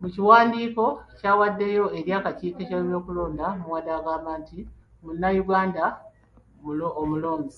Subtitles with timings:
[0.00, 0.84] Mukiwandiiko
[1.18, 4.58] ky'awaddeyo eri akakiiko k’ebyokulonda, Muwada agamba nti
[5.02, 5.84] munnayuganda
[7.02, 7.56] omulonzi.